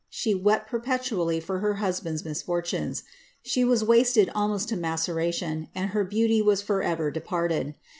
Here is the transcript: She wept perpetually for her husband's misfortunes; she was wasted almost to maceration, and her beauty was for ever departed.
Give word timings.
She 0.09 0.33
wept 0.33 0.67
perpetually 0.67 1.39
for 1.39 1.59
her 1.59 1.75
husband's 1.75 2.25
misfortunes; 2.25 3.03
she 3.43 3.63
was 3.63 3.83
wasted 3.83 4.31
almost 4.33 4.67
to 4.69 4.75
maceration, 4.75 5.67
and 5.75 5.91
her 5.91 6.03
beauty 6.03 6.41
was 6.41 6.59
for 6.63 6.81
ever 6.81 7.11
departed. 7.11 7.75